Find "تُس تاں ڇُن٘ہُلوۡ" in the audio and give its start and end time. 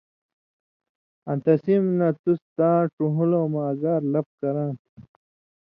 2.21-3.47